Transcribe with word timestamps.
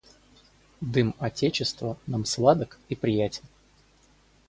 Дым 0.81 1.13
отечества 1.19 1.95
нам 2.07 2.25
сладок 2.25 2.79
и 2.89 2.95
приятен. 2.95 3.43